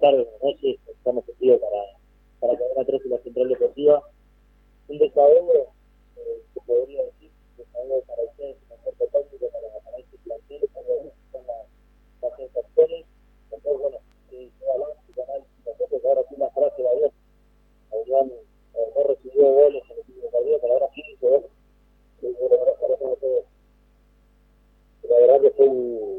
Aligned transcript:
tarde, 0.00 0.22
buenas 0.22 0.42
noches, 0.42 0.78
estamos 0.86 1.24
aquí 1.28 1.50
para, 1.50 1.82
para 2.40 2.52
atrás 2.82 3.02
de 3.02 3.08
la 3.08 3.18
central 3.18 3.48
deportiva. 3.48 4.02
Un 4.88 4.98
desahogo, 4.98 5.74
eh, 6.16 6.42
se 6.54 6.60
podría 6.60 7.02
decir, 7.04 7.30
un 7.50 7.56
desahogo 7.56 8.00
para 8.06 8.22
ustedes, 8.22 8.56
un 8.66 8.78
aporte 8.78 9.06
táctico 9.08 9.46
para, 9.50 9.68
para 9.84 9.98
este 9.98 10.18
plantel, 10.18 10.68
para 10.72 10.86
las, 10.88 11.66
las 12.22 12.36
sensaciones. 12.36 13.06
Después, 13.50 13.78
bueno, 13.80 13.98
en 14.30 14.50
su 15.06 15.12
canal, 15.14 15.44
nosotros 15.66 16.04
ahora 16.04 16.22
sí 16.28 16.34
la 16.38 16.50
frase 16.50 16.82
la 16.82 16.94
dio, 16.94 17.12
Adrián 17.92 18.30
eh, 18.74 18.92
no 18.94 19.02
recibió 19.02 19.52
goles 19.52 19.82
en 19.84 19.90
el 19.90 19.98
último 19.98 20.30
partido, 20.30 20.58
pero 20.60 20.72
ahora 20.74 20.88
sí 20.94 21.02
hizo 21.12 21.28
goles. 21.28 21.50
La 25.02 25.16
verdad 25.18 25.40
que 25.40 25.50
fue 25.50 25.66
un 25.66 26.17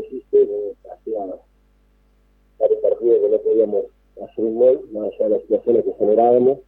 dijiste, 0.00 0.46
que 0.46 0.74
hacía 0.90 1.18
varios 2.58 2.80
partidos 2.80 3.20
que 3.20 3.28
no 3.28 3.38
podíamos 3.38 3.84
hacer 4.22 4.44
un 4.44 4.54
gol, 4.56 4.88
más 4.92 5.12
allá 5.12 5.24
de 5.24 5.30
las 5.30 5.42
situaciones 5.42 5.84
que 5.84 5.92
generábamos. 5.94 6.58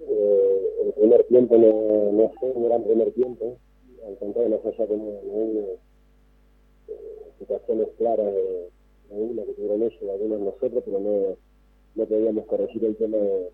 Eh, 0.00 0.82
el 0.86 0.92
primer 0.92 1.24
tiempo 1.24 1.56
no, 1.56 2.12
no 2.12 2.32
fue 2.38 2.50
un 2.50 2.64
gran 2.68 2.84
primer 2.84 3.12
tiempo, 3.12 3.56
al 4.06 4.16
contrario, 4.18 4.50
no 4.50 4.58
fue 4.58 4.76
ya 4.76 4.86
como 4.86 5.10
eh, 5.18 5.78
situaciones 7.38 7.88
claras 7.96 8.26
de, 8.26 8.68
de 9.10 9.22
una 9.22 9.44
que 9.44 9.52
tuvieron 9.54 9.82
ellos, 9.82 10.02
algunos 10.02 10.40
nosotros, 10.40 10.82
pero 10.84 11.00
no, 11.00 11.36
no 11.94 12.04
podíamos 12.04 12.44
corregir 12.46 12.84
el 12.84 12.96
tema 12.96 13.16
de, 13.16 13.50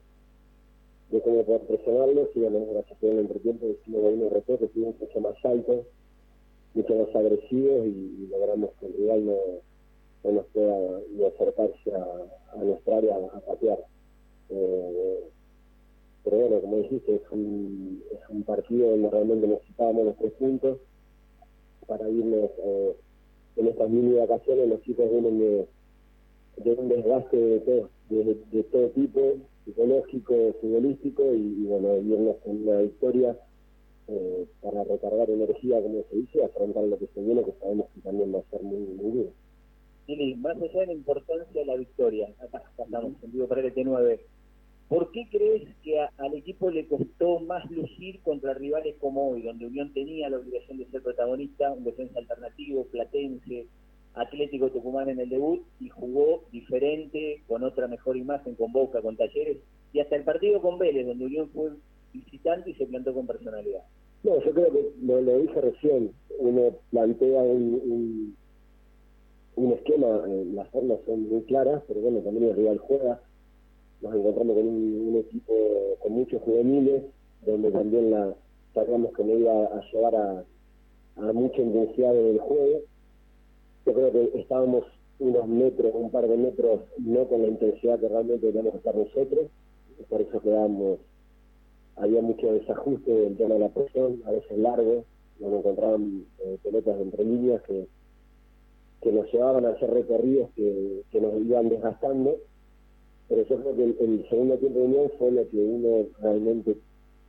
de 1.10 1.20
cómo 1.20 1.44
poder 1.44 1.60
presionarlos, 1.62 2.28
y 2.34 2.40
bueno, 2.40 2.66
gracias 2.72 2.96
a 2.96 3.00
Dios 3.00 3.12
en 3.12 3.18
el 3.18 3.26
entretiempo 3.26 3.66
hicimos 3.66 4.04
algunos 4.04 4.32
retoques, 4.32 4.68
estuvimos 4.68 4.98
mucho 4.98 5.20
más 5.20 5.44
altos, 5.44 5.86
mucho 6.74 6.94
más 6.94 7.14
agresivos 7.14 7.86
y, 7.86 8.28
logramos 8.30 8.70
que 8.78 8.86
el 8.86 8.92
rival 8.94 9.26
no, 9.26 9.36
no 10.24 10.32
nos 10.32 10.46
pueda 10.46 10.98
acercarse 11.28 11.94
a, 11.94 12.56
a 12.56 12.62
nuestra 12.62 12.98
área 12.98 13.16
a, 13.16 13.40
patear. 13.40 13.78
Eh, 14.50 15.24
pero 16.22 16.36
bueno, 16.36 16.60
como 16.60 16.76
dijiste, 16.78 17.14
es 17.16 17.22
un, 17.30 18.02
es 18.12 18.20
un 18.28 18.42
partido 18.44 18.90
donde 18.90 19.10
realmente 19.10 19.46
necesitábamos 19.46 20.04
los 20.04 20.16
tres 20.18 20.32
puntos 20.32 20.78
para 21.86 22.08
irnos 22.08 22.50
eh, 22.58 22.96
en 23.56 23.68
estas 23.68 23.90
mini 23.90 24.14
vacaciones. 24.14 24.68
Los 24.68 24.82
chicos 24.82 25.10
vienen 25.10 25.38
de, 25.38 26.72
un 26.72 26.88
desgaste 26.88 27.36
de 27.36 27.60
todo, 27.60 27.88
de, 28.10 28.62
todo 28.64 28.88
tipo, 28.90 29.20
psicológico, 29.64 30.34
futbolístico, 30.60 31.34
y, 31.34 31.62
y 31.62 31.64
bueno, 31.66 31.96
irnos 31.96 32.36
con 32.44 32.68
una 32.68 32.78
victoria 32.80 33.36
eh, 34.10 34.46
para 34.60 34.82
recargar 34.84 35.30
energía, 35.30 35.80
como 35.80 36.02
se 36.10 36.16
dice, 36.16 36.44
afrontar 36.44 36.84
lo 36.84 36.98
que 36.98 37.06
se 37.06 37.20
viene, 37.20 37.44
que 37.44 37.52
sabemos 37.60 37.86
que 37.94 38.00
también 38.00 38.34
va 38.34 38.40
a 38.40 38.50
ser 38.50 38.62
muy, 38.62 38.78
muy 38.78 39.10
duro. 39.10 39.30
Lili, 40.08 40.34
más 40.34 40.56
allá 40.56 40.80
de 40.80 40.86
la 40.86 40.92
importancia 40.92 41.60
de 41.60 41.66
la 41.66 41.76
victoria, 41.76 42.28
acá 42.40 42.62
estamos 42.76 43.12
en 43.22 43.32
vivo 43.32 43.46
para 43.46 43.60
el 43.60 43.72
T9, 43.72 44.18
¿por 44.88 45.12
qué 45.12 45.28
crees 45.30 45.68
que 45.84 46.00
al 46.00 46.34
equipo 46.34 46.70
le 46.70 46.88
costó 46.88 47.38
más 47.40 47.70
lucir 47.70 48.20
contra 48.22 48.54
rivales 48.54 48.96
como 48.98 49.30
hoy, 49.30 49.42
donde 49.42 49.66
Unión 49.66 49.92
tenía 49.92 50.28
la 50.28 50.38
obligación 50.38 50.78
de 50.78 50.86
ser 50.86 51.02
protagonista, 51.02 51.72
un 51.72 51.84
defensa 51.84 52.18
alternativo, 52.18 52.86
platense, 52.86 53.66
Atlético 54.14 54.70
Tucumán 54.70 55.08
en 55.08 55.20
el 55.20 55.28
debut 55.28 55.62
y 55.78 55.88
jugó 55.88 56.42
diferente, 56.50 57.44
con 57.46 57.62
otra 57.62 57.86
mejor 57.86 58.16
imagen, 58.16 58.56
con 58.56 58.72
Boca, 58.72 59.00
con 59.00 59.16
Talleres, 59.16 59.58
y 59.92 60.00
hasta 60.00 60.16
el 60.16 60.24
partido 60.24 60.60
con 60.60 60.78
Vélez, 60.78 61.06
donde 61.06 61.26
Unión 61.26 61.48
fue 61.50 61.70
visitante 62.12 62.70
y 62.70 62.74
se 62.74 62.86
plantó 62.86 63.14
con 63.14 63.26
personalidad? 63.26 63.82
No, 64.22 64.38
yo 64.44 64.52
creo 64.52 64.70
que 64.70 64.92
lo, 65.02 65.38
dije 65.38 65.60
recién, 65.60 66.12
uno 66.38 66.72
plantea 66.90 67.42
un, 67.42 68.36
un, 69.56 69.72
esquema, 69.72 70.24
eh, 70.28 70.44
las 70.52 70.68
formas 70.68 70.98
son 71.06 71.28
muy 71.28 71.42
claras, 71.44 71.82
pero 71.88 72.00
bueno, 72.00 72.20
también 72.20 72.50
el 72.50 72.56
rival 72.56 72.78
juega, 72.78 73.20
nos 74.02 74.14
encontramos 74.14 74.56
con 74.56 74.66
un, 74.66 75.16
equipo 75.16 75.54
con 76.00 76.12
muchos 76.12 76.42
juveniles, 76.42 77.04
donde 77.46 77.70
también 77.70 78.10
la 78.10 78.34
sabíamos 78.74 79.12
que 79.14 79.24
no 79.24 79.38
iba 79.38 79.64
a 79.64 79.80
llevar 79.90 80.14
a, 80.14 80.44
a 81.16 81.32
mucha 81.32 81.62
intensidad 81.62 82.14
en 82.14 82.34
el 82.34 82.40
juego. 82.40 82.80
Yo 83.86 83.94
creo 83.94 84.12
que 84.12 84.38
estábamos 84.38 84.84
unos 85.18 85.48
metros, 85.48 85.92
un 85.94 86.10
par 86.10 86.28
de 86.28 86.36
metros, 86.36 86.80
no 86.98 87.26
con 87.26 87.40
la 87.40 87.48
intensidad 87.48 87.98
que 87.98 88.08
realmente 88.08 88.46
teníamos 88.46 88.74
estar 88.74 88.94
nosotros, 88.94 89.46
por 90.08 90.20
eso 90.20 90.40
quedamos 90.40 90.98
había 92.00 92.22
mucho 92.22 92.52
desajuste 92.52 93.10
del 93.10 93.36
tema 93.36 93.54
de 93.54 93.60
la 93.60 93.68
presión, 93.68 94.22
a 94.26 94.32
veces 94.32 94.58
largo, 94.58 95.04
nos 95.38 95.52
encontraban 95.52 96.24
eh, 96.38 96.58
pelotas 96.62 97.00
entre 97.00 97.24
líneas 97.24 97.62
que, 97.62 97.86
que 99.00 99.12
nos 99.12 99.32
llevaban 99.32 99.64
a 99.64 99.70
hacer 99.70 99.90
recorridos 99.90 100.50
que, 100.54 101.02
que 101.10 101.20
nos 101.20 101.34
iban 101.40 101.68
desgastando, 101.68 102.36
pero 103.28 103.42
yo 103.46 103.60
creo 103.60 103.76
que 103.76 104.04
el, 104.04 104.26
segundo 104.28 104.58
tiempo 104.58 104.78
de 104.80 104.84
Unión 104.86 105.10
fue 105.18 105.30
lo 105.30 105.48
que 105.48 105.56
uno 105.56 106.06
realmente 106.20 106.76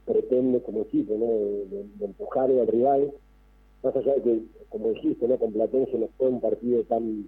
pretende 0.05 0.61
como 0.61 0.81
equipo, 0.81 1.13
¿no? 1.17 1.27
de, 1.27 1.65
de, 1.65 1.85
de 1.99 2.05
empujar 2.05 2.49
al 2.49 2.67
rival, 2.67 3.13
más 3.83 3.95
allá 3.95 4.15
de 4.15 4.21
que, 4.21 4.41
como 4.69 4.89
dijiste, 4.89 5.27
¿no? 5.27 5.37
con 5.37 5.51
Platense 5.53 5.97
no 5.97 6.07
fue 6.17 6.27
un 6.27 6.41
partido 6.41 6.83
tan 6.83 7.27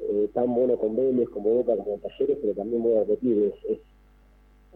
eh, 0.00 0.30
tan 0.32 0.54
bueno 0.54 0.76
con 0.78 0.94
Vélez, 0.94 1.28
como 1.28 1.50
Boca, 1.50 1.76
como 1.76 1.98
Talleres, 1.98 2.38
pero 2.40 2.54
también 2.54 2.82
voy 2.82 2.94
a 2.94 3.00
repetir, 3.00 3.52
es, 3.52 3.70
es 3.70 3.78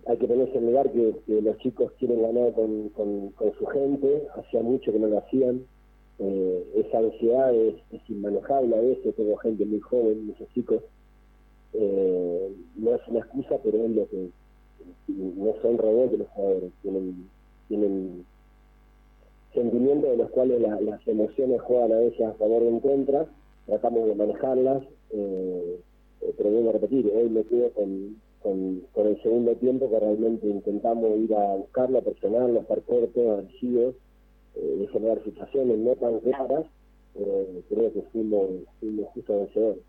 hay 0.06 0.16
que 0.16 0.26
ponerse 0.26 0.58
en 0.58 0.66
lugar 0.66 0.90
que, 0.90 1.14
los 1.28 1.58
chicos 1.58 1.92
quieren 1.98 2.22
ganar 2.22 2.52
con, 2.52 2.88
con, 2.90 3.32
su 3.58 3.66
gente, 3.66 4.26
hacía 4.36 4.60
mucho 4.60 4.92
que 4.92 4.98
no 4.98 5.06
lo 5.06 5.18
hacían, 5.18 5.64
eh, 6.18 6.64
esa 6.74 6.98
ansiedad 6.98 7.54
es, 7.54 7.74
es, 7.92 8.10
inmanejable 8.10 8.76
a 8.76 8.80
veces, 8.80 9.14
tengo 9.14 9.36
gente 9.36 9.64
muy 9.64 9.80
joven, 9.80 10.26
muchos 10.26 10.48
chicos, 10.54 10.82
eh, 11.74 12.52
no 12.76 12.94
es 12.94 13.08
una 13.08 13.20
excusa, 13.20 13.58
pero 13.62 13.84
es 13.84 13.90
lo 13.90 14.08
que 14.08 14.28
no 15.08 15.54
son 15.62 15.78
robots 15.78 16.18
los 16.18 16.28
jugadores, 16.28 16.72
tienen, 16.82 17.28
tienen 17.68 18.24
sentimientos 19.54 20.10
de 20.10 20.16
los 20.16 20.30
cuales 20.30 20.60
la, 20.60 20.80
las 20.80 21.06
emociones 21.06 21.60
juegan 21.62 21.92
a 21.92 21.96
veces 21.96 22.20
a 22.22 22.32
favor 22.34 22.62
o 22.62 22.68
en 22.68 22.80
contra, 22.80 23.26
tratamos 23.66 24.08
de 24.08 24.14
manejarlas, 24.14 24.82
eh, 25.10 25.80
pero 26.36 26.50
vuelvo 26.50 26.70
a 26.70 26.72
repetir, 26.72 27.10
hoy 27.14 27.28
me 27.28 27.44
quedo 27.44 27.70
con 27.70 28.16
con, 28.42 28.80
con 28.92 29.06
el 29.06 29.22
segundo 29.22 29.54
tiempo 29.56 29.88
que 29.90 30.00
realmente 30.00 30.46
intentamos 30.46 31.18
ir 31.18 31.34
a 31.34 31.56
buscarlo, 31.56 31.98
a 31.98 32.02
presionarlo, 32.02 32.58
a 32.58 32.62
estar 32.62 32.82
cortos, 32.82 33.38
agresivos, 33.38 33.94
eh, 34.56 34.76
de 34.80 34.88
generar 34.88 35.22
situaciones 35.24 35.78
no 35.78 35.94
tan 35.96 36.20
claras, 36.20 36.66
eh, 37.14 37.62
creo 37.68 37.92
que 37.92 38.02
fuimos, 38.12 38.48
fuimos 38.80 39.08
justo 39.14 39.38
vencedores. 39.38 39.82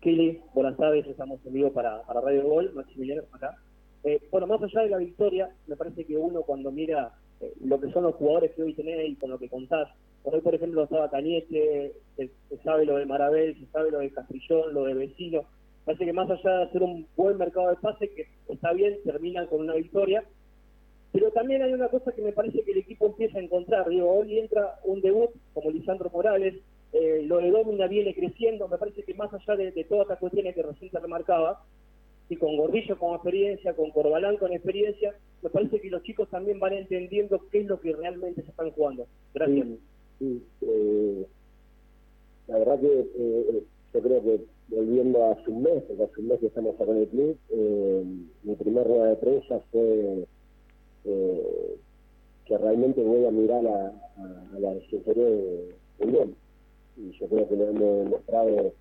Kili, 0.00 0.40
buenas 0.52 0.76
tardes, 0.76 1.06
estamos 1.06 1.38
en 1.46 1.52
vivo 1.52 1.72
para, 1.72 2.02
para 2.02 2.20
Radio 2.20 2.44
Gol, 2.44 2.72
Maximiliano 2.74 3.22
acá. 3.32 3.56
Eh, 4.04 4.20
bueno, 4.32 4.48
más 4.48 4.60
allá 4.62 4.82
de 4.82 4.90
la 4.90 4.96
victoria, 4.98 5.50
me 5.68 5.76
parece 5.76 6.04
que 6.04 6.16
uno 6.16 6.42
cuando 6.42 6.72
mira 6.72 7.12
eh, 7.40 7.52
lo 7.64 7.80
que 7.80 7.92
son 7.92 8.02
los 8.02 8.16
jugadores 8.16 8.50
que 8.52 8.62
hoy 8.62 8.74
tenés 8.74 9.08
y 9.10 9.14
con 9.14 9.30
lo 9.30 9.38
que 9.38 9.48
contás, 9.48 9.88
hoy 10.24 10.40
por 10.40 10.54
ejemplo 10.54 10.82
estaba 10.82 11.08
Cañete, 11.08 11.92
se, 12.16 12.30
sabe 12.64 12.84
lo 12.84 12.96
de 12.96 13.06
Marabel, 13.06 13.56
se 13.58 13.66
sabe 13.66 13.92
lo 13.92 14.00
de 14.00 14.10
Castrillón, 14.10 14.74
lo 14.74 14.84
de 14.84 14.94
Vecino, 14.94 15.44
Parece 15.84 16.04
que 16.04 16.12
más 16.12 16.30
allá 16.30 16.58
de 16.58 16.62
hacer 16.64 16.82
un 16.82 17.06
buen 17.16 17.36
mercado 17.36 17.70
de 17.70 17.76
pase, 17.76 18.08
que 18.10 18.28
está 18.48 18.72
bien, 18.72 18.98
terminan 19.04 19.46
con 19.46 19.60
una 19.60 19.74
victoria, 19.74 20.24
pero 21.12 21.30
también 21.30 21.62
hay 21.62 21.72
una 21.72 21.88
cosa 21.88 22.12
que 22.12 22.22
me 22.22 22.32
parece 22.32 22.62
que 22.62 22.72
el 22.72 22.78
equipo 22.78 23.06
empieza 23.06 23.38
a 23.38 23.42
encontrar. 23.42 23.88
Digo, 23.88 24.10
hoy 24.10 24.38
entra 24.38 24.78
un 24.84 25.00
debut 25.00 25.30
como 25.52 25.70
Lisandro 25.70 26.08
Morales, 26.10 26.54
eh, 26.92 27.22
lo 27.26 27.38
de 27.38 27.50
Domina 27.50 27.86
viene 27.86 28.14
creciendo, 28.14 28.68
me 28.68 28.78
parece 28.78 29.02
que 29.02 29.14
más 29.14 29.32
allá 29.32 29.56
de, 29.56 29.84
todas 29.84 30.04
estas 30.04 30.18
cuestiones 30.18 30.54
que 30.54 30.62
recién 30.62 30.90
se 30.90 30.98
remarcaba, 30.98 31.64
y 32.28 32.36
con 32.36 32.56
Gordillo 32.56 32.98
con 32.98 33.14
experiencia, 33.14 33.74
con 33.74 33.90
Corbalán 33.90 34.36
con 34.36 34.52
experiencia, 34.52 35.14
me 35.42 35.50
parece 35.50 35.80
que 35.80 35.90
los 35.90 36.02
chicos 36.02 36.30
también 36.30 36.60
van 36.60 36.72
entendiendo 36.72 37.46
qué 37.50 37.60
es 37.60 37.66
lo 37.66 37.80
que 37.80 37.92
realmente 37.92 38.42
se 38.42 38.50
están 38.50 38.70
jugando. 38.70 39.06
Gracias. 39.34 39.66
Sí, 40.18 40.42
eh, 40.62 41.26
la 42.46 42.58
verdad 42.58 42.80
que 42.80 43.06
eh, 43.16 43.64
yo 43.92 44.00
creo 44.00 44.22
que 44.22 44.40
volviendo 44.68 45.24
a 45.26 45.44
su 45.44 45.54
mes, 45.54 45.82
porque 45.86 46.04
hace 46.04 46.20
un 46.20 46.28
mes 46.28 46.40
que 46.40 46.46
estamos 46.46 46.74
acá 46.80 46.90
en 46.92 46.98
el 46.98 47.08
club, 47.08 47.36
eh, 47.50 48.04
mi 48.42 48.54
primer 48.54 48.86
rueda 48.86 49.08
de 49.08 49.16
prensa 49.16 49.60
fue 49.70 50.26
eh, 51.04 51.76
que 52.46 52.58
realmente 52.58 53.02
voy 53.02 53.26
a 53.26 53.30
mirar 53.30 53.66
a, 53.66 53.92
la 54.58 54.74
Defensoría 54.74 55.24
de 55.24 55.74
Unión. 56.00 56.34
Y 56.96 57.10
yo 57.18 57.26
creo 57.26 57.48
que 57.48 57.56
lo 57.56 57.68
hemos 57.68 58.04
demostrado 58.04 58.72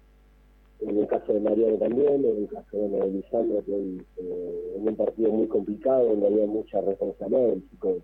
en 0.81 0.98
el 0.98 1.08
caso 1.08 1.34
de 1.34 1.40
Mariano 1.40 1.78
también, 1.78 2.25
en 2.25 2.38
el 2.38 2.48
caso 2.48 2.78
de 2.78 3.12
Lisandro, 3.12 3.64
que 3.66 3.98
eh, 4.18 4.74
en 4.78 4.88
un 4.88 4.96
partido 4.96 5.31
muy 5.31 5.48
complicado, 5.48 6.07
donde 6.07 6.28
había 6.28 6.46
mucha 6.46 6.81
responsabilidad, 6.81 7.50
el 7.50 7.69
chico 7.69 7.98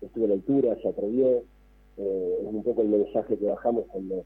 estuvo 0.00 0.24
a 0.24 0.28
la 0.28 0.34
altura, 0.34 0.76
se 0.80 0.88
atrevió, 0.88 1.42
es 1.98 2.44
un 2.44 2.62
poco 2.62 2.82
el 2.82 2.88
mensaje 2.88 3.36
que 3.36 3.46
bajamos 3.46 3.86
cuando 3.86 4.24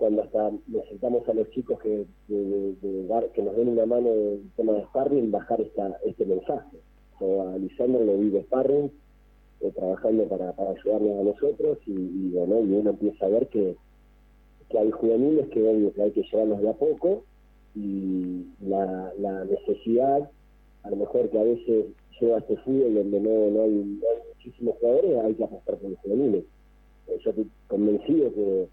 cuando 0.00 0.22
hasta 0.22 0.50
necesitamos 0.66 1.28
a 1.28 1.34
los 1.34 1.50
chicos 1.50 1.78
que, 1.80 2.06
que 2.26 3.42
nos 3.42 3.56
den 3.56 3.68
una 3.68 3.84
mano 3.84 4.08
en 4.08 4.26
el 4.32 4.50
tema 4.56 4.72
de 4.72 4.84
sparring, 4.84 5.30
bajar 5.30 5.60
esta, 5.60 5.98
este 6.06 6.24
mensaje. 6.24 6.78
So, 7.18 7.42
a 7.42 7.58
Lisandro 7.58 8.16
vi 8.16 8.30
de 8.30 8.42
sparring, 8.44 8.90
eh, 9.60 9.70
trabajando 9.76 10.24
para, 10.24 10.52
para 10.52 10.70
ayudarnos 10.70 11.20
a 11.20 11.22
nosotros 11.22 11.78
y, 11.86 11.92
y, 11.92 12.30
bueno, 12.32 12.60
y 12.60 12.72
uno 12.72 12.90
empieza 12.90 13.26
a 13.26 13.28
ver 13.28 13.48
que, 13.48 13.76
que 14.70 14.78
hay 14.78 14.90
juveniles 14.90 15.50
que 15.50 15.68
obvio 15.68 15.92
que 15.92 16.02
hay 16.02 16.10
que 16.12 16.22
llevarlos 16.22 16.62
de 16.62 16.70
a 16.70 16.72
poco 16.72 17.24
y 17.76 18.46
la, 18.62 19.12
la 19.18 19.44
necesidad, 19.44 20.30
a 20.82 20.90
lo 20.90 20.96
mejor 20.96 21.28
que 21.28 21.38
a 21.38 21.44
veces 21.44 21.86
lleva 22.18 22.38
este 22.38 22.56
fútbol 22.56 22.94
donde 22.94 23.20
no, 23.20 23.50
no, 23.50 23.62
hay, 23.64 24.00
muchísimos 24.34 24.76
jugadores, 24.80 25.18
hay 25.24 25.34
que 25.34 25.44
apostar 25.44 25.76
por 25.76 25.90
los 25.90 25.98
juveniles. 25.98 26.44
Eh, 27.08 27.18
yo 27.22 27.30
estoy 27.30 27.50
convencido 27.68 28.32
que, 28.32 28.68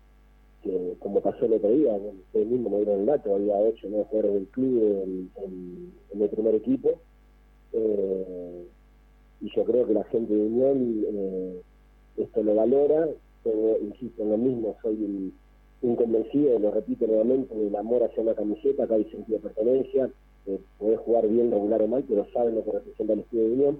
que, 0.63 0.95
como 0.99 1.21
pasó 1.21 1.45
el 1.45 1.53
otro 1.53 1.71
día, 1.71 1.93
ustedes 1.93 2.47
mismos 2.47 2.71
me 2.71 2.77
dieron 2.79 2.99
el 3.01 3.05
dato, 3.05 3.35
había 3.35 3.57
ocho 3.57 3.87
o 3.87 3.89
nueve 3.89 4.05
jugadores 4.09 4.33
del 4.33 4.47
club 4.47 5.29
en, 5.43 6.21
el 6.21 6.29
primer 6.29 6.55
equipo. 6.55 6.91
Eh, 7.73 8.65
y 9.41 9.55
yo 9.55 9.63
creo 9.65 9.85
que 9.85 9.93
la 9.93 10.03
gente 10.05 10.33
de 10.33 10.41
Unión 10.41 11.05
eh, 11.07 11.61
esto 12.17 12.43
lo 12.43 12.55
valora, 12.55 13.07
pero 13.43 13.77
insisto 13.81 14.23
en 14.23 14.29
lo 14.31 14.37
mismo, 14.37 14.75
soy 14.81 14.95
un 14.95 15.33
un 15.81 15.95
convencido, 15.95 16.57
lo 16.59 16.71
repito 16.71 17.05
nuevamente, 17.05 17.53
del 17.55 17.75
amor 17.75 18.03
hacia 18.03 18.23
una 18.23 18.33
camiseta, 18.33 18.83
acá 18.83 18.95
hay 18.95 19.05
sentido 19.05 19.37
de 19.37 19.43
pertenencia, 19.43 20.09
eh, 20.47 20.59
puede 20.79 20.97
jugar 20.97 21.27
bien, 21.27 21.51
regular 21.51 21.81
o 21.81 21.87
mal, 21.87 22.03
pero 22.07 22.25
saben 22.33 22.55
lo 22.55 22.63
que 22.63 22.71
representa 22.71 23.13
el 23.13 23.19
estudio 23.19 23.43
de 23.43 23.53
Unión, 23.53 23.79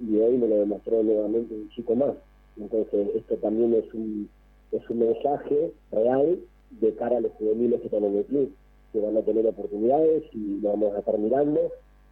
y 0.00 0.16
hoy 0.16 0.36
me 0.38 0.48
lo 0.48 0.56
demostró 0.56 1.02
nuevamente 1.02 1.54
un 1.54 1.68
chico 1.70 1.94
más. 1.94 2.14
Entonces, 2.56 3.08
esto 3.14 3.36
también 3.36 3.74
es 3.74 3.92
un, 3.94 4.28
es 4.72 4.90
un 4.90 4.98
mensaje 5.00 5.72
real 5.90 6.38
de 6.70 6.94
cara 6.94 7.18
a 7.18 7.20
los 7.20 7.32
juveniles 7.32 7.80
que 7.80 7.86
están 7.86 8.04
en 8.04 8.18
el 8.18 8.24
club, 8.24 8.52
que 8.92 9.00
van 9.00 9.16
a 9.16 9.22
tener 9.22 9.46
oportunidades 9.46 10.24
y 10.32 10.60
lo 10.60 10.70
vamos 10.70 10.94
a 10.94 10.98
estar 11.00 11.18
mirando. 11.18 11.60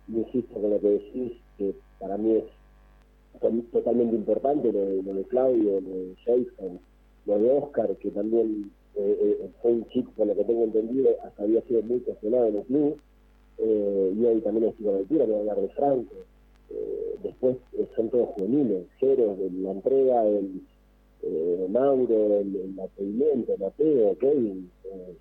insisto 0.08 0.60
con 0.60 0.70
lo 0.70 0.80
que 0.80 0.88
decís, 0.88 1.32
que 1.56 1.74
para 1.98 2.16
mí 2.16 2.36
es 2.36 2.44
totalmente 3.72 4.16
importante 4.16 4.72
lo 4.72 4.80
de, 4.80 5.02
lo 5.02 5.14
de 5.14 5.24
Claudio, 5.24 5.80
lo 5.80 5.88
de 5.88 6.14
Jason, 6.24 6.80
lo 7.26 7.38
de 7.38 7.50
Oscar, 7.50 7.94
que 7.96 8.10
también 8.10 8.70
eh, 8.96 9.18
eh, 9.20 9.50
fue 9.62 9.72
un 9.72 9.88
chico, 9.88 10.10
por 10.16 10.26
lo 10.26 10.34
que 10.34 10.44
tengo 10.44 10.64
entendido, 10.64 11.10
hasta 11.22 11.42
había 11.42 11.62
sido 11.62 11.82
muy 11.82 12.00
cuestionado 12.00 12.46
en 12.46 12.56
el 12.56 12.62
club, 12.64 12.98
eh, 13.58 14.14
y 14.16 14.24
hoy 14.24 14.40
también 14.40 14.68
estoy 14.68 14.86
con 14.86 14.96
altura, 14.96 15.24
voy 15.24 15.34
a 15.34 15.38
hablar 15.38 15.60
de 15.60 15.68
Franco. 15.68 16.14
Eh, 16.70 17.16
después 17.22 17.56
son 17.96 18.10
todos 18.10 18.28
juveniles, 18.30 18.86
Cero, 19.00 19.36
la 19.62 19.70
entrega, 19.70 20.26
el 20.26 20.62
Mauro, 21.68 22.38
el, 22.38 22.56
el 22.56 22.74
Mateo, 23.58 24.16
Kevin, 24.18 24.70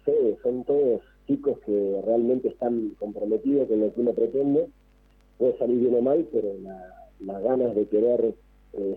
Fede, 0.05 0.37
son 0.43 0.63
todos 0.63 1.01
chicos 1.27 1.59
que 1.65 2.01
realmente 2.05 2.49
están 2.49 2.95
comprometidos 2.99 3.67
con 3.67 3.79
lo 3.81 3.93
que 3.93 4.01
uno 4.01 4.13
pretende. 4.13 4.67
Puede 5.37 5.57
salir 5.57 5.79
bien 5.79 5.95
o 5.95 6.01
mal, 6.01 6.27
pero 6.31 6.49
las 7.19 7.43
ganas 7.43 7.75
de 7.75 7.85
querer 7.87 8.33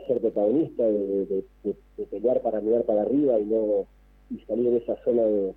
ser 0.07 0.21
protagonista, 0.21 0.85
de, 0.85 1.45
de, 1.65 2.07
pelear 2.07 2.43
para 2.43 2.61
mirar 2.61 2.85
para 2.85 3.03
arriba 3.03 3.39
y 3.39 3.45
no 3.45 3.87
y 4.31 4.39
salir 4.47 4.71
de 4.71 4.79
esa 4.79 4.97
zona 5.05 5.23
de, 5.23 5.55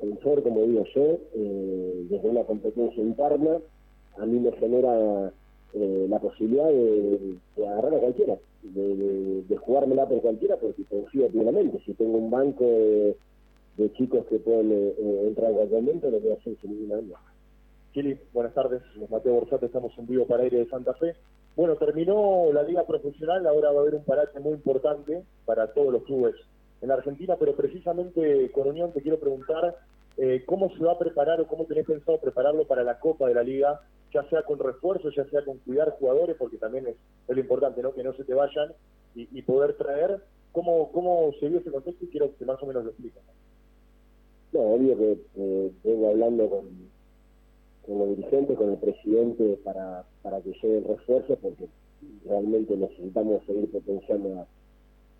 confort, 0.00 0.42
como 0.42 0.62
digo 0.62 0.84
yo, 0.94 1.18
eh, 1.34 2.06
desde 2.10 2.28
una 2.28 2.42
competencia 2.44 3.00
interna, 3.00 3.58
a 4.18 4.26
mí 4.26 4.40
me 4.40 4.50
genera 4.52 5.32
eh, 5.74 6.06
la 6.08 6.18
posibilidad 6.18 6.68
de, 6.68 7.36
agarrar 7.56 7.94
a 7.94 7.98
cualquiera, 7.98 8.36
de, 8.62 9.42
de, 9.42 9.56
jugármela 9.56 10.08
por 10.08 10.20
cualquiera, 10.20 10.56
porque 10.56 10.84
confío 10.84 11.28
plenamente. 11.28 11.80
Si 11.84 11.94
tengo 11.94 12.18
un 12.18 12.30
banco 12.30 12.64
de, 12.64 13.92
chicos 13.94 14.26
que 14.26 14.38
pueden 14.38 14.72
eh, 14.72 15.24
entrar 15.26 15.50
en 15.50 15.56
cualquier 15.56 15.82
momento, 15.82 16.10
lo 16.10 16.20
voy 16.20 16.30
a 16.30 16.34
hacer 16.34 16.56
sin 16.60 16.70
ninguna 16.72 16.96
duda. 16.96 17.20
Kili, 17.92 18.18
buenas 18.32 18.54
tardes. 18.54 18.82
Mateo 19.10 19.34
Borsate, 19.34 19.66
estamos 19.66 19.92
en 19.98 20.06
vivo 20.06 20.26
para 20.26 20.42
Aire 20.42 20.58
de 20.58 20.68
Santa 20.68 20.94
Fe. 20.94 21.14
Bueno, 21.56 21.76
terminó 21.76 22.52
la 22.52 22.62
liga 22.62 22.86
profesional, 22.86 23.46
ahora 23.46 23.72
va 23.72 23.78
a 23.78 23.82
haber 23.82 23.94
un 23.94 24.04
parate 24.04 24.38
muy 24.40 24.52
importante 24.52 25.22
para 25.46 25.72
todos 25.72 25.92
los 25.92 26.02
clubes 26.04 26.34
en 26.82 26.90
Argentina, 26.90 27.36
pero 27.38 27.56
precisamente 27.56 28.50
con 28.52 28.68
Unión 28.68 28.92
te 28.92 29.00
quiero 29.00 29.18
preguntar 29.18 29.76
eh, 30.18 30.44
cómo 30.46 30.70
se 30.70 30.82
va 30.82 30.92
a 30.92 30.98
preparar 30.98 31.40
o 31.40 31.46
cómo 31.46 31.64
tenés 31.66 31.86
pensado 31.86 32.18
prepararlo 32.18 32.66
para 32.66 32.82
la 32.82 32.98
Copa 32.98 33.28
de 33.28 33.34
la 33.34 33.42
Liga, 33.42 33.80
ya 34.12 34.28
sea 34.30 34.42
con 34.42 34.58
refuerzos, 34.58 35.14
ya 35.14 35.24
sea 35.26 35.44
con 35.44 35.58
cuidar 35.58 35.90
jugadores, 35.98 36.36
porque 36.38 36.56
también 36.56 36.86
es, 36.86 36.96
lo 37.28 37.40
importante, 37.40 37.82
¿no? 37.82 37.92
que 37.92 38.02
no 38.02 38.14
se 38.14 38.24
te 38.24 38.34
vayan 38.34 38.72
y, 39.14 39.42
poder 39.42 39.74
traer. 39.76 40.20
¿Cómo, 40.52 40.90
¿Cómo 40.92 41.32
se 41.38 41.48
vio 41.48 41.58
ese 41.58 41.70
contexto? 41.70 42.04
Y 42.04 42.08
quiero 42.08 42.34
que 42.36 42.44
más 42.44 42.62
o 42.62 42.66
menos 42.66 42.84
lo 42.84 42.90
expliques. 42.90 43.22
No, 44.52 44.60
obvio 44.60 44.96
que 44.96 45.18
eh, 45.36 45.72
vengo 45.84 46.10
hablando 46.10 46.48
con, 46.48 47.98
los 47.98 48.16
dirigentes, 48.16 48.56
con 48.56 48.70
el 48.70 48.78
presidente 48.78 49.58
para, 49.64 50.04
para 50.22 50.40
que 50.40 50.52
lleguen 50.62 50.84
refuerzos, 50.84 51.38
porque 51.40 51.68
realmente 52.26 52.76
necesitamos 52.76 53.44
seguir 53.46 53.70
potenciando 53.70 54.40
a 54.40 54.46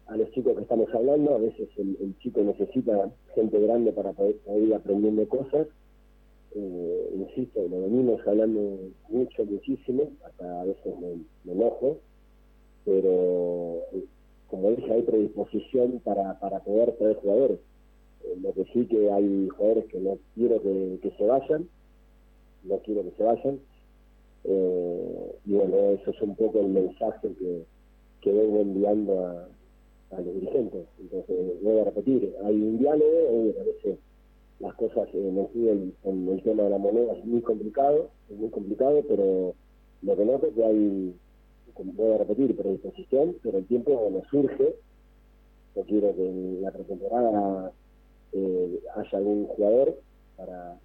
a 0.07 0.17
los 0.17 0.31
chicos 0.31 0.55
que 0.55 0.63
estamos 0.63 0.89
hablando, 0.95 1.35
a 1.35 1.39
veces 1.39 1.69
el, 1.79 2.17
chico 2.19 2.41
necesita 2.41 3.11
gente 3.35 3.59
grande 3.61 3.93
para 3.93 4.13
poder, 4.13 4.37
ir 4.57 4.75
aprendiendo 4.75 5.29
cosas. 5.29 5.67
Eh, 6.55 7.11
insisto, 7.17 7.67
lo 7.69 7.83
venimos 7.83 8.21
hablando 8.27 8.79
mucho, 9.09 9.45
muchísimo, 9.45 10.11
hasta 10.25 10.61
a 10.61 10.65
veces 10.65 10.95
me, 11.01 11.53
enojo, 11.53 11.99
pero 12.85 13.83
eh, 13.93 14.05
como 14.49 14.71
dije, 14.71 14.93
hay 14.93 15.03
predisposición 15.03 16.01
para, 16.05 16.39
para 16.39 16.61
poder 16.61 16.93
traer 16.93 17.17
jugadores. 17.17 17.59
Eh, 18.25 18.37
lo 18.41 18.53
que 18.55 18.65
sí 18.73 18.87
que 18.87 19.11
hay 19.11 19.49
jugadores 19.49 19.87
que 19.87 19.99
no 19.99 20.19
quiero 20.35 20.63
que, 20.63 21.13
se 21.19 21.27
vayan, 21.27 21.69
no 22.63 22.79
quiero 22.79 23.03
que 23.03 23.11
se 23.17 23.23
vayan, 23.25 23.61
y 25.45 25.53
bueno, 25.53 25.77
eso 25.91 26.11
es 26.13 26.23
un 26.23 26.37
poco 26.37 26.61
el 26.61 26.69
mensaje 26.69 27.29
que, 27.37 27.65
que 28.21 28.33
vengo 28.33 28.61
enviando 28.61 29.27
a, 29.27 29.49
a 30.17 30.21
los 30.21 30.35
dirigentes. 30.35 30.87
Entonces, 31.01 31.63
voy 31.63 31.79
a 31.79 31.85
repetir, 31.85 32.35
hay 32.45 32.55
un 32.55 32.79
diálogo, 32.79 33.53
a 33.61 33.65
veces 33.65 33.99
las 34.61 34.75
cosas 34.75 35.09
en 35.13 35.39
el, 35.39 35.95
en 36.05 36.29
el 36.29 36.43
tema 36.43 36.63
de 36.65 36.71
la 36.71 36.79
moneda 36.79 37.13
es 37.13 37.25
muy 37.25 37.43
complicado, 37.43 38.09
es 38.31 38.37
muy 38.37 38.51
complicado, 38.51 39.03
pero 39.07 39.55
lo 40.03 40.17
que 40.17 40.25
noto 40.25 40.47
es 40.47 40.55
que 40.55 40.65
hay, 40.65 41.15
voy 41.77 42.13
a 42.13 42.19
repetir, 42.19 42.57
predisposición, 42.57 43.37
pero 43.43 43.59
el 43.59 43.67
tiempo 43.67 44.09
no 44.11 44.23
surge. 44.31 44.77
Yo 45.75 45.83
quiero 45.85 46.15
que 46.17 46.27
en 46.27 46.63
la 46.63 46.71
pretemporada 46.71 47.73
eh, 48.33 48.81
haya 48.95 49.19
algún 49.19 49.47
jugador 49.47 49.99
para, 50.37 50.79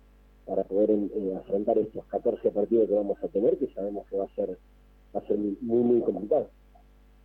poder 0.67 0.91
eh, 0.91 1.35
afrontar 1.37 1.77
estos 1.77 2.03
14 2.05 2.51
partidos 2.51 2.89
que 2.89 2.95
vamos 2.95 3.17
a 3.23 3.27
tener, 3.29 3.57
que 3.57 3.67
sabemos 3.73 4.05
que 4.07 4.17
va 4.17 4.25
a 4.25 4.35
ser, 4.35 4.57
va 5.15 5.19
a 5.21 5.27
ser 5.27 5.37
muy, 5.37 5.55
muy 5.61 6.01
complicado. 6.01 6.49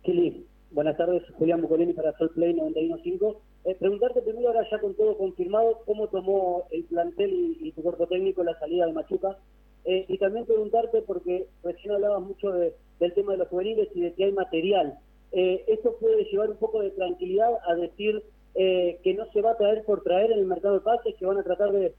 Chile, 0.03 0.43
Buenas 0.71 0.97
tardes, 0.97 1.23
Julián 1.37 1.61
Bucolini 1.61 1.93
para 1.93 2.15
Sol 2.17 2.29
Play 2.31 2.53
91.5. 2.53 3.37
Eh, 3.63 3.75
preguntarte 3.79 4.21
primero, 4.21 4.49
ahora 4.49 4.67
ya 4.69 4.79
con 4.79 4.95
todo 4.95 5.17
confirmado, 5.17 5.79
cómo 5.85 6.07
tomó 6.07 6.67
el 6.71 6.83
plantel 6.83 7.57
y, 7.61 7.71
tu 7.71 7.81
cuerpo 7.81 8.05
técnico 8.05 8.43
la 8.43 8.59
salida 8.59 8.85
de 8.85 8.91
Machuca. 8.91 9.37
Eh, 9.85 10.05
y 10.09 10.17
también 10.17 10.45
preguntarte, 10.45 11.01
porque 11.03 11.47
recién 11.63 11.93
hablabas 11.93 12.21
mucho 12.21 12.51
del 12.51 13.13
tema 13.13 13.31
de 13.31 13.37
los 13.37 13.47
juveniles 13.47 13.87
y 13.95 14.01
de 14.01 14.13
que 14.13 14.25
hay 14.25 14.33
material. 14.33 14.99
Eh, 15.31 15.63
¿Esto 15.67 15.95
puede 15.99 16.25
llevar 16.25 16.49
un 16.49 16.57
poco 16.57 16.81
de 16.81 16.91
tranquilidad 16.91 17.49
a 17.65 17.75
decir 17.75 18.21
eh, 18.55 18.99
que 19.03 19.13
no 19.13 19.25
se 19.31 19.41
va 19.41 19.51
a 19.51 19.57
traer 19.57 19.85
por 19.85 20.03
traer 20.03 20.31
en 20.31 20.39
el 20.39 20.45
mercado 20.45 20.73
de 20.73 20.81
pases, 20.81 21.15
que 21.15 21.25
van 21.25 21.37
a 21.37 21.43
tratar 21.43 21.71
de, 21.71 21.93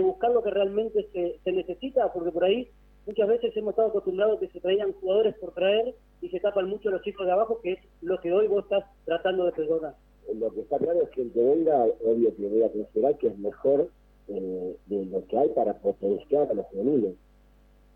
buscar 0.00 0.32
lo 0.32 0.42
que 0.42 0.50
realmente 0.50 1.06
se, 1.12 1.38
se 1.44 1.52
necesita? 1.52 2.12
Porque 2.12 2.32
por 2.32 2.42
ahí 2.42 2.68
muchas 3.10 3.28
veces 3.28 3.56
hemos 3.56 3.72
estado 3.72 3.88
acostumbrados 3.88 4.38
que 4.38 4.46
se 4.48 4.60
traían 4.60 4.92
jugadores 4.92 5.34
por 5.38 5.52
traer 5.52 5.94
y 6.22 6.28
se 6.28 6.38
tapan 6.38 6.68
mucho 6.68 6.90
los 6.90 7.02
chicos 7.02 7.26
de 7.26 7.32
abajo, 7.32 7.60
que 7.60 7.72
es 7.72 7.78
lo 8.02 8.20
que 8.20 8.32
hoy 8.32 8.46
vos 8.46 8.62
estás 8.62 8.84
tratando 9.04 9.46
de 9.46 9.52
perdonar. 9.52 9.96
Lo 10.32 10.52
que 10.52 10.60
está 10.60 10.78
claro 10.78 11.02
es 11.02 11.10
que 11.10 11.22
el 11.22 11.32
que 11.32 11.42
venga, 11.42 11.86
obvio 12.04 12.36
que 12.36 12.48
voy 12.48 12.62
a 12.62 12.70
considerar 12.70 13.18
que 13.18 13.26
es 13.26 13.38
mejor 13.38 13.88
eh, 14.28 14.76
de 14.86 15.06
lo 15.06 15.26
que 15.26 15.38
hay 15.38 15.48
para 15.48 15.74
potenciar 15.74 16.48
a 16.48 16.54
los 16.54 16.66
juveniles. 16.66 17.16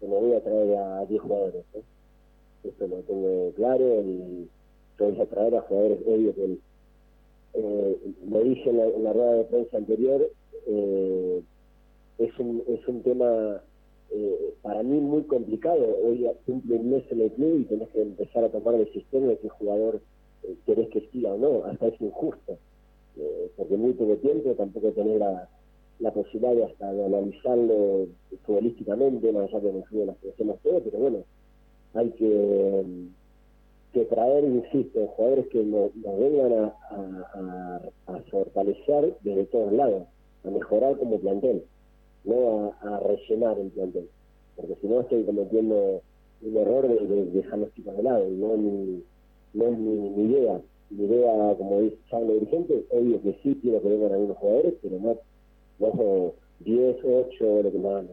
Que 0.01 0.09
no 0.09 0.17
voy 0.17 0.33
a 0.35 0.43
traer 0.43 0.77
a 0.77 1.07
10 1.07 1.23
jugadores. 1.23 1.65
¿eh? 1.75 1.83
Esto 2.65 2.89
lo 2.89 2.97
tengo 3.03 3.53
claro 3.55 4.03
y 4.03 4.49
voy 4.99 5.21
a 5.21 5.27
traer 5.27 5.55
a 5.55 5.61
jugadores, 5.61 5.99
obvio 6.07 6.35
que 6.35 6.59
eh, 7.55 7.99
lo 8.29 8.41
dije 8.43 8.69
en 8.69 9.05
la, 9.05 9.13
rueda 9.13 9.33
de 9.35 9.45
prensa 9.45 9.77
anterior, 9.77 10.29
eh, 10.67 11.43
es, 12.19 12.39
un, 12.41 12.65
es 12.67 12.89
un 12.89 13.03
tema 13.03 13.63
eh, 14.11 14.55
para 14.63 14.83
mí 14.83 15.01
muy 15.01 15.23
complicado. 15.25 15.85
Hoy 16.05 16.27
cumple 16.47 16.77
un 16.77 16.91
mes 16.91 17.05
en 17.11 17.21
el 17.21 17.33
club 17.33 17.61
y 17.61 17.65
tenés 17.65 17.89
que 17.91 18.03
empezar 18.03 18.45
a 18.45 18.51
tomar 18.51 18.77
decisiones 18.77 19.31
de 19.31 19.39
qué 19.39 19.49
jugador 19.49 20.01
eh, 20.43 20.55
querés 20.67 20.89
que 20.91 21.09
siga 21.13 21.35
o 21.35 21.39
no. 21.39 21.65
Hasta 21.65 21.89
es 21.89 22.01
injusto, 22.01 22.59
eh, 23.17 23.51
porque 23.57 23.77
muy 23.77 23.93
poco 23.95 24.17
tiempo 24.17 24.53
tampoco 24.53 24.93
tener 24.93 25.19
la, 25.19 25.49
posibilidad 26.13 26.55
de 26.55 26.65
hasta 26.65 26.93
de 26.93 27.05
analizarlo 27.07 28.07
futbolísticamente, 28.45 29.33
más 29.33 29.49
allá 29.49 29.61
que 29.61 29.71
el 29.71 29.85
club 29.85 30.07
las 30.07 30.17
conocemos 30.19 30.59
todo, 30.63 30.81
pero 30.81 30.99
bueno, 30.99 31.19
hay 31.95 32.11
que, 32.11 34.05
traer, 34.11 34.45
insisto, 34.45 35.07
jugadores 35.07 35.47
que 35.49 35.65
nos, 35.65 35.91
vengan 35.95 36.53
a, 36.53 36.75
a, 36.91 37.81
a 38.07 38.19
fortalecer 38.31 39.17
desde 39.23 39.45
todos 39.47 39.73
lados, 39.73 40.05
a 40.45 40.51
mejorar 40.51 40.99
como 40.99 41.19
plantel 41.19 41.65
no 42.25 42.75
a, 42.83 43.01
rellenar 43.01 43.59
el 43.59 43.69
plantel, 43.69 44.09
porque 44.57 44.77
si 44.81 44.87
no 44.87 45.01
estoy 45.01 45.25
cometiendo 45.25 46.03
un 46.43 46.57
error 46.57 46.89
de, 46.89 47.25
dejar 47.27 47.59
los 47.59 47.73
chicos 47.75 47.97
de 47.97 48.03
lado, 48.03 48.29
no 48.29 48.55
es 48.55 48.59
mi, 48.59 49.03
no 49.55 49.67
es 49.67 49.79
mi, 49.79 50.25
idea. 50.25 50.61
mi 50.91 51.05
idea, 51.05 51.55
como 51.57 51.81
dice 51.81 51.97
los 52.13 52.29
dirigentes, 52.29 52.85
obvio 52.91 53.23
que 53.23 53.35
sí 53.43 53.59
quiero 53.61 53.83
que 53.83 53.89
vengan 53.89 54.13
algunos 54.13 54.37
jugadores, 54.39 54.75
pero 54.83 54.99
no, 54.99 55.17
no 55.79 56.33
10, 56.61 56.97
8, 57.05 57.63
lo 57.63 57.73
que 57.73 57.79
más, 57.79 58.05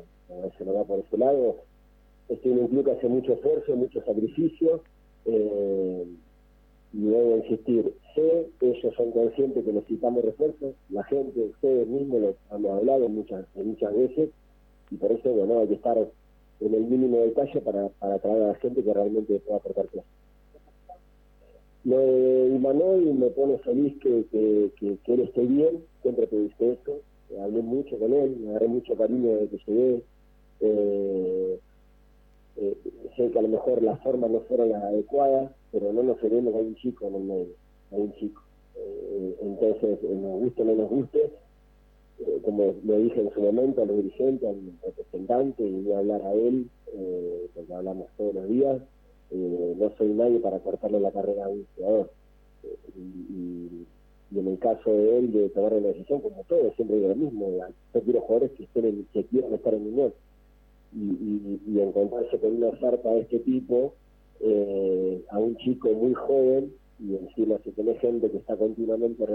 se 0.57 0.65
no 0.65 0.73
va 0.73 0.83
por 0.83 0.99
ese 0.99 1.17
lado. 1.17 1.57
Estoy 2.29 2.53
en 2.53 2.59
un 2.59 2.67
club 2.67 2.85
que 2.85 2.91
hace 2.91 3.07
mucho 3.07 3.33
esfuerzo, 3.33 3.75
mucho 3.75 4.01
sacrificio, 4.03 4.81
eh, 5.25 6.05
y 6.93 7.05
debo 7.05 7.37
insistir, 7.37 7.93
sé, 8.15 8.47
ellos 8.59 8.93
son 8.95 9.11
conscientes 9.11 9.63
que 9.63 9.71
necesitamos 9.71 10.25
refuerzos, 10.25 10.75
la 10.89 11.03
gente, 11.05 11.39
ustedes 11.39 11.87
mismos 11.87 12.21
lo 12.21 12.35
hemos 12.51 12.71
hablado 12.79 13.07
muchas, 13.07 13.45
muchas 13.55 13.95
veces, 13.95 14.29
y 14.89 14.95
por 14.97 15.11
eso, 15.11 15.31
bueno, 15.31 15.59
hay 15.59 15.67
que 15.67 15.75
estar 15.75 15.97
en 15.97 16.73
el 16.73 16.83
mínimo 16.83 17.17
detalle 17.17 17.61
para, 17.61 17.87
para 17.89 18.19
traer 18.19 18.43
a 18.43 18.47
la 18.47 18.55
gente 18.55 18.83
que 18.83 18.93
realmente 18.93 19.39
pueda 19.39 19.57
aportar 19.57 19.87
cosas. 19.87 20.05
Lo 21.83 21.97
de 21.97 22.47
Imanol 22.55 23.13
me 23.15 23.27
pone 23.29 23.57
feliz 23.59 23.97
que, 24.01 24.25
que, 24.31 24.97
que, 25.03 25.13
él 25.13 25.21
esté 25.21 25.41
bien, 25.41 25.83
siempre 26.03 26.27
te 26.27 26.39
dije 26.39 26.73
esto, 26.73 26.99
hablé 27.41 27.61
mucho 27.61 27.97
con 27.97 28.13
él, 28.13 28.37
me 28.37 28.49
agarré 28.51 28.67
mucho 28.67 28.95
cariño 28.95 29.37
de 29.37 29.47
que 29.47 29.57
llegué. 29.65 30.03
Eh, 30.59 31.59
que 33.31 33.39
a 33.39 33.41
lo 33.41 33.47
mejor 33.47 33.81
las 33.81 33.99
formas 34.01 34.29
no 34.29 34.41
fueron 34.41 34.69
las 34.69 34.83
adecuadas, 34.83 35.51
pero 35.71 35.91
no 35.93 36.03
nos 36.03 36.17
queremos, 36.19 36.53
hay 36.55 36.65
un 36.67 36.75
chico 36.75 37.07
en 37.07 37.31
el 37.31 37.47
hay 37.91 38.01
un 38.01 38.13
chico. 38.13 38.41
Eh, 38.75 39.37
entonces, 39.41 39.99
eh, 40.03 40.15
nos 40.15 40.39
guste 40.39 40.61
o 40.61 40.65
no 40.65 40.75
nos 40.75 40.89
guste, 40.89 41.31
como 42.43 42.75
lo 42.83 42.97
dije 42.99 43.19
en 43.19 43.33
su 43.33 43.41
momento 43.41 43.81
a 43.81 43.85
los 43.85 43.97
dirigentes, 43.97 44.47
al 44.47 44.61
representante, 44.85 45.63
y 45.63 45.81
voy 45.81 45.93
a 45.93 45.99
hablar 45.99 46.21
a 46.21 46.33
él, 46.33 46.69
porque 47.55 47.73
hablamos 47.73 48.07
todos 48.15 48.35
los 48.35 48.47
días, 48.47 48.79
no 49.31 49.91
soy 49.97 50.09
nadie 50.09 50.39
para 50.39 50.59
cortarle 50.59 50.99
la 50.99 51.11
carrera 51.11 51.45
a 51.45 51.49
un 51.49 51.65
jugador. 51.75 52.11
Y, 52.95 53.85
en 54.37 54.47
el 54.47 54.59
caso 54.59 54.93
de 54.93 55.17
él, 55.17 55.31
de 55.33 55.49
tomar 55.49 55.73
una 55.73 55.87
decisión, 55.87 56.21
como 56.21 56.43
todo, 56.43 56.71
siempre 56.75 56.97
digo 56.97 57.09
lo 57.09 57.15
mismo, 57.15 57.49
yo 57.93 58.01
quiero 58.01 58.21
jugadores 58.21 58.51
que, 58.51 58.63
estén 58.63 59.07
que 59.11 59.25
quieran 59.25 59.53
estar 59.53 59.73
en 59.73 59.87
Unión 59.87 60.13
y, 60.93 61.59
y, 61.67 61.79
encontrarse 61.79 62.37
con 62.39 62.57
una 62.57 62.67
oferta 62.67 63.09
de 63.09 63.21
este 63.21 63.39
tipo 63.39 63.93
eh, 64.39 65.23
a 65.29 65.39
un 65.39 65.55
chico 65.57 65.89
muy 65.89 66.13
joven 66.13 66.73
y 66.99 67.15
encima 67.15 67.57
si 67.63 67.71
tiene 67.71 67.95
gente 67.95 68.29
que 68.29 68.37
está 68.37 68.55
continuamente 68.57 69.25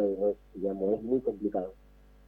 digamos 0.55 0.95
es 0.95 1.03
muy 1.03 1.21
complicado. 1.21 1.73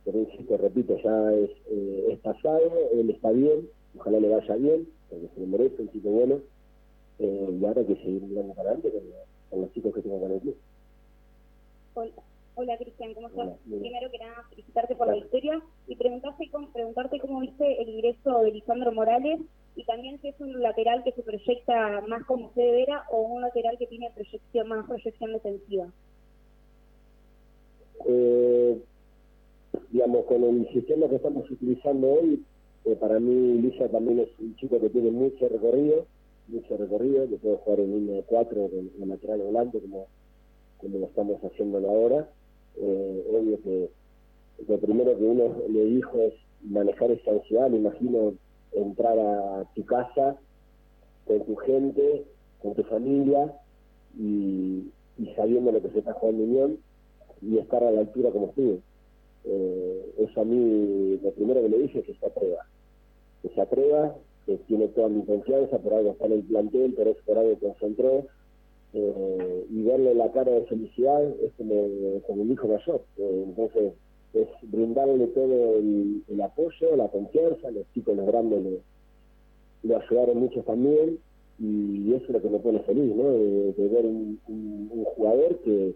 Pero 0.04 0.18
insisto 0.20 0.56
repito 0.56 0.96
ya 1.02 1.34
es, 1.34 1.50
eh, 1.70 2.06
es 2.10 2.18
pasado 2.20 2.60
él 2.94 3.10
está 3.10 3.30
bien 3.30 3.68
ojalá 3.96 4.20
le 4.20 4.28
vaya 4.28 4.54
bien 4.56 4.88
porque 5.10 5.28
se 5.34 5.40
lo 5.40 5.46
merece 5.46 5.82
un 5.82 5.90
chico 5.90 6.08
bueno 6.10 6.40
eh, 7.18 7.58
y 7.60 7.64
ahora 7.64 7.80
hay 7.80 7.86
que 7.86 7.96
seguir 7.96 8.22
mirando 8.22 8.54
para 8.54 8.70
adelante 8.70 8.92
con, 9.50 9.60
los 9.60 9.72
chicos 9.72 9.94
que 9.94 10.02
tengo 10.02 10.20
con 10.20 10.32
el 10.32 10.40
club 10.40 10.56
Hola 12.60 12.76
Cristian, 12.76 13.14
¿cómo 13.14 13.28
estás? 13.28 13.50
Primero 13.68 14.10
que 14.10 14.18
nada, 14.18 14.42
felicitarte 14.50 14.96
por 14.96 15.06
la 15.06 15.14
victoria 15.14 15.62
y 15.86 15.94
preguntarte 15.94 16.50
cómo, 16.50 16.72
preguntarte 16.72 17.20
cómo 17.20 17.38
viste 17.38 17.80
el 17.80 17.88
ingreso 17.88 18.40
de 18.40 18.50
Lisandro 18.50 18.90
Morales 18.90 19.42
y 19.76 19.84
también 19.84 20.20
si 20.20 20.26
es 20.26 20.40
un 20.40 20.60
lateral 20.60 21.04
que 21.04 21.12
se 21.12 21.22
proyecta 21.22 22.00
más 22.08 22.24
como 22.24 22.50
Vera 22.56 23.04
o 23.12 23.20
un 23.20 23.42
lateral 23.42 23.78
que 23.78 23.86
tiene 23.86 24.10
proyección 24.12 24.66
más 24.66 24.88
proyección 24.88 25.34
defensiva. 25.34 25.86
Eh, 28.06 28.82
digamos, 29.92 30.24
con 30.24 30.42
el 30.42 30.68
sistema 30.72 31.08
que 31.08 31.14
estamos 31.14 31.48
utilizando 31.48 32.08
hoy, 32.08 32.42
eh, 32.86 32.96
para 32.96 33.20
mí 33.20 33.60
Lisa 33.60 33.88
también 33.88 34.18
es 34.18 34.30
un 34.40 34.56
chico 34.56 34.80
que 34.80 34.90
tiene 34.90 35.12
mucho 35.12 35.48
recorrido, 35.48 36.06
mucho 36.48 36.76
recorrido, 36.76 37.28
que 37.28 37.36
puede 37.36 37.56
jugar 37.58 37.78
en 37.78 37.92
línea 37.92 38.16
de 38.16 38.22
cuatro, 38.24 38.68
en, 38.72 39.08
lateral 39.08 39.42
volante, 39.42 39.80
como, 39.80 40.08
como 40.78 40.98
lo 40.98 41.06
estamos 41.06 41.40
haciendo 41.44 41.78
ahora 41.88 42.28
eh, 42.76 43.24
obvio 43.30 43.60
que 43.62 43.90
lo 44.66 44.78
primero 44.78 45.16
que 45.16 45.24
uno 45.24 45.56
le 45.68 45.84
dijo 45.84 46.18
es 46.20 46.34
manejar 46.62 47.10
esa 47.10 47.30
ansiedad, 47.30 47.70
me 47.70 47.78
imagino 47.78 48.34
entrar 48.72 49.18
a 49.18 49.64
tu 49.74 49.84
casa 49.84 50.36
con 51.26 51.44
tu 51.44 51.56
gente, 51.56 52.24
con 52.60 52.74
tu 52.74 52.82
familia 52.84 53.54
y, 54.18 54.90
sabiendo 55.36 55.72
lo 55.72 55.82
que 55.82 55.90
se 55.90 55.98
está 55.98 56.12
jugando 56.14 56.44
Unión 56.44 56.78
y 57.42 57.58
estar 57.58 57.82
a 57.84 57.90
la 57.90 58.00
altura 58.00 58.30
como 58.30 58.48
estuve. 58.48 58.80
Eh, 59.44 60.14
eso 60.18 60.40
a 60.40 60.44
mí 60.44 61.18
lo 61.22 61.30
primero 61.32 61.62
que 61.62 61.68
le 61.68 61.78
dije 61.78 62.00
es 62.00 62.06
que 62.06 62.14
se 62.14 62.26
atreva, 62.26 62.66
que 63.42 63.48
se 63.50 63.60
atreva, 63.60 64.16
que 64.46 64.56
tiene 64.66 64.88
toda 64.88 65.08
mi 65.08 65.22
confianza, 65.24 65.78
por 65.78 65.94
algo 65.94 66.12
está 66.12 66.26
en 66.26 66.32
el 66.32 66.42
plantel, 66.42 66.94
pero 66.96 67.10
es 67.10 67.16
por 67.24 67.38
algo 67.38 67.58
concentró 67.58 68.26
eh, 68.94 69.66
y 69.70 69.82
verle 69.82 70.14
la 70.14 70.32
cara 70.32 70.52
de 70.52 70.64
felicidad 70.66 71.22
es 71.42 71.52
como, 71.56 71.74
como 72.26 72.42
un 72.42 72.52
hijo 72.52 72.68
mayor. 72.68 73.02
Eh, 73.18 73.44
entonces, 73.46 73.92
es 74.34 74.48
brindarle 74.62 75.26
todo 75.28 75.76
el, 75.78 76.40
apoyo, 76.42 76.96
la 76.96 77.08
confianza, 77.08 77.70
los 77.70 77.90
chicos, 77.92 78.16
los 78.16 78.26
grandes 78.26 78.62
le, 79.82 79.94
ayudaron 79.94 80.38
mucho 80.38 80.62
también 80.62 81.18
y 81.58 82.12
eso 82.14 82.24
es 82.26 82.30
lo 82.30 82.42
que 82.42 82.48
me 82.50 82.58
pone 82.58 82.80
feliz, 82.80 83.14
¿no? 83.14 83.32
De, 83.32 83.88
ver 83.88 84.06
un, 84.06 84.38
un, 84.48 85.04
jugador 85.16 85.58
que, 85.60 85.94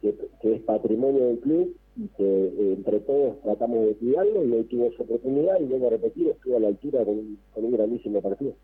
que, 0.00 0.54
es 0.54 0.62
patrimonio 0.62 1.26
del 1.26 1.38
club 1.38 1.76
y 1.96 2.08
que 2.08 2.24
eh, 2.24 2.74
entre 2.76 3.00
todos 3.00 3.40
tratamos 3.42 3.86
de 3.86 3.94
cuidarlo 3.94 4.44
y 4.44 4.52
hoy 4.52 4.64
tuvo 4.64 4.86
esa 4.86 5.02
oportunidad 5.02 5.60
y 5.60 5.66
luego 5.66 5.86
a 5.86 5.90
repetir, 5.90 6.28
estuvo 6.28 6.56
a 6.56 6.60
la 6.60 6.68
altura 6.68 7.04
con 7.04 7.64
un 7.64 7.72
grandísimo 7.72 8.20
partido 8.20 8.54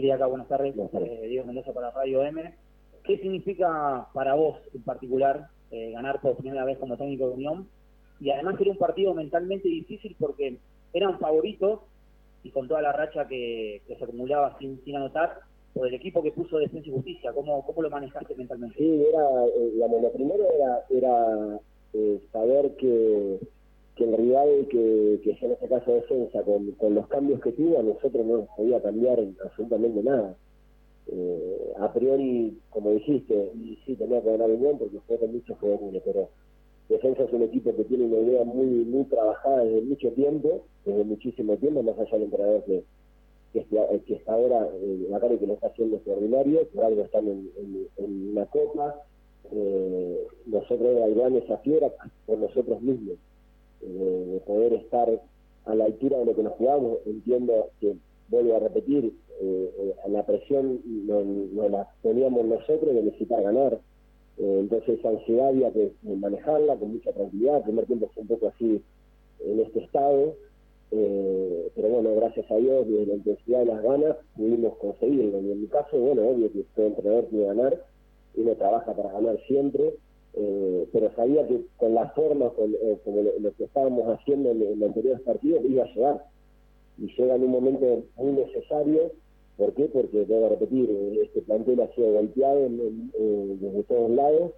de 0.00 0.12
acá, 0.12 0.26
buenas 0.26 0.48
tardes. 0.48 0.74
Eh, 0.76 1.26
Diego 1.28 1.46
Mendoza 1.46 1.72
para 1.72 1.90
Radio 1.90 2.24
M. 2.24 2.54
¿Qué 3.04 3.18
significa 3.18 4.06
para 4.14 4.34
vos 4.34 4.58
en 4.74 4.82
particular 4.82 5.48
eh, 5.70 5.90
ganar 5.92 6.20
por 6.20 6.36
primera 6.36 6.64
vez 6.64 6.78
como 6.78 6.96
técnico 6.96 7.28
de 7.28 7.34
Unión? 7.34 7.68
Y 8.20 8.30
además 8.30 8.56
era 8.60 8.70
un 8.70 8.78
partido 8.78 9.12
mentalmente 9.12 9.68
difícil 9.68 10.16
porque 10.18 10.56
eran 10.92 11.18
favoritos 11.18 11.80
y 12.42 12.50
con 12.50 12.68
toda 12.68 12.80
la 12.80 12.92
racha 12.92 13.26
que, 13.26 13.82
se 13.86 14.04
acumulaba 14.04 14.56
sin, 14.58 14.82
sin 14.84 14.96
anotar 14.96 15.40
por 15.74 15.88
el 15.88 15.94
equipo 15.94 16.22
que 16.22 16.32
puso 16.32 16.58
Defensa 16.58 16.88
y 16.88 16.92
Justicia. 16.92 17.32
¿Cómo, 17.32 17.64
cómo 17.66 17.82
lo 17.82 17.90
manejaste 17.90 18.34
mentalmente? 18.34 18.78
Sí, 18.78 19.04
era, 19.08 19.46
eh, 19.46 20.00
lo 20.02 20.12
primero 20.12 20.44
era, 20.54 20.84
era 20.90 21.60
saber 22.32 22.76
que 22.76 23.38
que 24.02 24.08
en 24.08 24.16
realidad 24.16 24.44
que, 24.68 25.20
que 25.22 25.46
en 25.46 25.52
este 25.52 25.68
caso 25.68 25.92
defensa, 25.92 26.42
con, 26.42 26.94
los 26.94 27.06
cambios 27.08 27.40
que 27.40 27.52
tuvo, 27.52 27.78
a 27.78 27.82
nosotros 27.82 28.26
no 28.26 28.38
nos 28.38 28.48
podía 28.56 28.80
cambiar 28.80 29.20
absolutamente 29.44 30.02
nada. 30.02 30.36
Eh, 31.08 31.72
a 31.78 31.92
priori, 31.92 32.58
como 32.70 32.90
dijiste, 32.92 33.50
y 33.54 33.78
sí 33.84 33.96
tenía 33.96 34.20
que 34.22 34.30
ganar 34.30 34.56
bien 34.56 34.78
porque 34.78 34.98
fue 35.06 35.18
mucho 35.28 35.54
juveniles, 35.56 36.02
pero 36.04 36.28
Defensa 36.88 37.24
es 37.24 37.32
un 37.32 37.42
equipo 37.42 37.74
que 37.74 37.84
tiene 37.84 38.04
una 38.04 38.18
idea 38.18 38.44
muy 38.44 38.66
muy 38.66 39.04
trabajada 39.04 39.64
desde 39.64 39.82
mucho 39.82 40.10
tiempo, 40.10 40.62
desde 40.84 41.04
muchísimo 41.04 41.56
tiempo, 41.56 41.82
más 41.82 41.98
allá 41.98 42.12
del 42.12 42.24
entrenador 42.24 42.64
que, 42.64 42.84
que, 43.52 43.64
que 44.06 44.14
está 44.14 44.34
ahora, 44.34 44.68
eh, 44.74 45.06
la 45.08 45.20
cara 45.20 45.38
que 45.38 45.46
lo 45.46 45.54
está 45.54 45.68
haciendo 45.68 45.96
extraordinario, 45.96 46.66
por 46.74 46.84
algo 46.84 47.02
están 47.02 47.28
en, 47.28 47.50
en, 47.96 48.30
una 48.30 48.46
copa. 48.46 48.96
Eh, 49.50 50.26
nosotros 50.46 51.14
gran 51.14 51.36
esa 51.36 51.58
fiera 51.58 51.92
por 52.26 52.38
nosotros 52.38 52.80
mismos 52.80 53.18
de 53.82 54.40
poder 54.40 54.74
estar 54.74 55.08
a 55.64 55.74
la 55.74 55.84
altura 55.84 56.18
de 56.18 56.24
lo 56.24 56.34
que 56.34 56.42
nos 56.42 56.54
jugamos. 56.54 56.98
Entiendo 57.06 57.68
que, 57.80 57.96
vuelvo 58.28 58.56
a 58.56 58.60
repetir, 58.60 59.12
eh, 59.40 59.94
la 60.08 60.24
presión 60.24 60.80
no, 60.84 61.68
la 61.68 61.88
teníamos 62.02 62.44
nosotros 62.46 62.94
de 62.94 63.02
necesitar 63.02 63.42
ganar. 63.42 63.78
Eh, 64.38 64.58
entonces 64.60 64.98
esa 64.98 65.10
ansiedad 65.10 65.48
había 65.48 65.70
que 65.72 65.92
manejarla 66.02 66.76
con 66.76 66.92
mucha 66.92 67.12
tranquilidad. 67.12 67.58
El 67.58 67.64
primer 67.64 67.86
tiempo 67.86 68.10
fue 68.14 68.22
un 68.22 68.28
poco 68.28 68.48
así 68.48 68.82
en 69.40 69.60
este 69.60 69.80
estado. 69.80 70.34
Eh, 70.94 71.70
pero 71.74 71.88
bueno, 71.88 72.14
gracias 72.16 72.50
a 72.50 72.56
Dios, 72.56 72.86
desde 72.86 73.06
la 73.06 73.14
intensidad 73.14 73.62
y 73.62 73.66
las 73.66 73.82
ganas, 73.82 74.16
pudimos 74.36 74.76
conseguirlo. 74.76 75.40
Y 75.40 75.52
en 75.52 75.62
mi 75.62 75.66
caso, 75.68 75.98
bueno, 75.98 76.28
obvio 76.28 76.52
que 76.52 76.64
todo 76.76 76.86
entrenador 76.86 77.26
quiere 77.28 77.46
ganar, 77.46 77.82
uno 78.36 78.54
trabaja 78.54 78.94
para 78.94 79.12
ganar 79.12 79.38
siempre, 79.46 79.94
eh, 80.34 80.88
pero 80.92 81.14
sabía 81.14 81.46
que 81.46 81.60
con 81.76 81.94
la 81.94 82.08
forma, 82.10 82.50
con, 82.50 82.72
eh, 82.72 82.98
como 83.04 83.22
lo, 83.22 83.52
que 83.54 83.64
estábamos 83.64 84.08
haciendo 84.08 84.50
en, 84.50 84.62
en 84.62 84.80
los 84.80 84.88
anteriores 84.88 85.20
partidos, 85.22 85.62
iba 85.64 85.84
a 85.84 85.94
llegar. 85.94 86.24
Y 86.98 87.06
llega 87.14 87.34
en 87.34 87.44
un 87.44 87.50
momento 87.50 88.04
muy 88.16 88.32
necesario. 88.32 89.12
¿Por 89.56 89.74
qué? 89.74 89.84
Porque, 89.86 90.24
debo 90.24 90.48
repetir, 90.48 90.88
eh, 90.90 91.20
este 91.24 91.42
plantel 91.42 91.80
ha 91.82 91.94
sido 91.94 92.12
golpeado 92.12 92.68
desde 92.68 93.82
todos 93.84 94.10
lados 94.10 94.52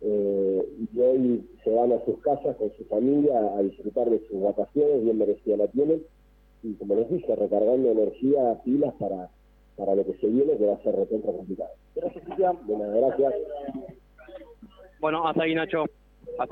y 0.00 1.00
hoy 1.00 1.48
se 1.64 1.70
van 1.70 1.90
a 1.90 2.04
sus 2.04 2.18
casas 2.18 2.54
con 2.56 2.70
su 2.76 2.84
familia 2.84 3.56
a, 3.56 3.62
disfrutar 3.62 4.08
de 4.10 4.20
sus 4.28 4.40
vacaciones, 4.40 5.02
bien 5.02 5.18
merecidas 5.18 5.58
la 5.58 5.66
tienen. 5.68 6.02
Y 6.62 6.74
como 6.74 6.94
les 6.94 7.10
dije, 7.10 7.34
recargando 7.34 7.90
energía, 7.90 8.60
pilas 8.64 8.94
para, 8.94 9.30
para 9.76 9.94
lo 9.94 10.04
que 10.04 10.14
se 10.18 10.26
viene, 10.26 10.56
que 10.56 10.66
va 10.66 10.74
a 10.74 10.82
ser 10.82 10.94
recontra 10.94 11.32
complicado. 11.32 11.70
Gracias, 11.94 12.24
Cristian. 12.24 12.58
Buenas 12.66 12.94
gracias. 12.94 13.34
Bueno, 15.00 15.26
hasta 15.26 15.42
ahí 15.42 15.54
Nacho. 15.54 15.84
Hasta 16.38 16.44
ahí. 16.44 16.50